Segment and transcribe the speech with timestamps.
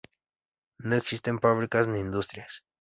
[0.79, 2.63] No existen fábricas ni industrias.